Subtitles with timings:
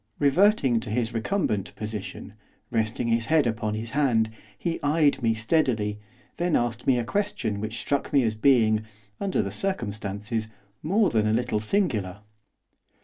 [0.17, 2.33] Reverting to his recumbent position,
[2.71, 5.99] resting his head upon his hand, he eyed me steadily;
[6.37, 8.83] then asked me a question which struck me as being,
[9.19, 10.47] under the circumstances,
[10.81, 12.21] more than a little singular.